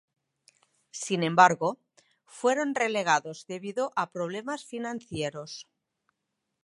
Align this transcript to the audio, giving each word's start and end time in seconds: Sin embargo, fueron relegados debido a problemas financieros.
Sin 1.03 1.21
embargo, 1.21 1.77
fueron 2.25 2.73
relegados 2.73 3.45
debido 3.45 3.91
a 3.95 4.11
problemas 4.11 4.65
financieros. 4.65 5.67